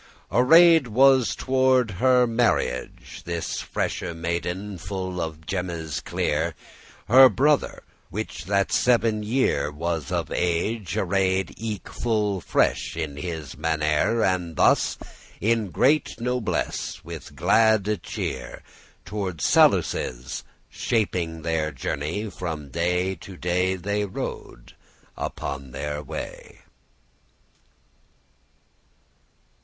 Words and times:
Arrayed 0.31 0.87
was 0.87 1.35
toward* 1.35 1.91
her 2.01 2.25
marriage 2.25 2.91
*as 2.91 3.17
if 3.17 3.21
for 3.21 3.23
This 3.31 3.61
freshe 3.61 4.15
maiden, 4.15 4.79
full 4.79 5.21
of 5.21 5.45
gemmes 5.45 5.99
clear; 6.03 6.55
Her 7.07 7.29
brother, 7.29 7.83
which 8.09 8.45
that 8.45 8.71
seven 8.71 9.21
year 9.21 9.69
was 9.69 10.11
of 10.11 10.31
age, 10.31 10.97
Arrayed 10.97 11.53
eke 11.55 11.87
full 11.89 12.41
fresh 12.41 12.97
in 12.97 13.15
his 13.17 13.53
mannere: 13.55 14.23
And 14.25 14.55
thus, 14.55 14.97
in 15.39 15.69
great 15.69 16.15
nobless, 16.19 16.95
and 16.95 17.03
with 17.05 17.35
glad 17.35 17.99
cheer, 18.01 18.63
Toward 19.05 19.39
Saluces 19.39 20.43
shaping 20.67 21.43
their 21.43 21.71
journey, 21.71 22.27
From 22.31 22.69
day 22.69 23.13
to 23.17 23.37
day 23.37 23.75
they 23.75 24.05
rode 24.05 24.73
upon 25.15 25.69
their 25.69 26.01
way. 26.01 26.61